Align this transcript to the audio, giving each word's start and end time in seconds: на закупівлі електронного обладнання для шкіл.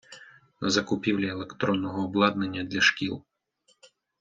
на 0.61 0.69
закупівлі 0.69 1.27
електронного 1.29 2.05
обладнання 2.05 2.63
для 2.63 2.81
шкіл. 2.81 3.25